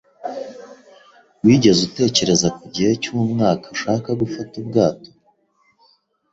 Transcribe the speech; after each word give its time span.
Wigeze 1.43 1.79
utekereza 1.89 2.47
ku 2.57 2.63
gihe 2.73 2.91
cyumwaka 3.01 3.65
ushaka 3.75 4.09
gufata 4.21 4.53
ubwato? 4.61 5.09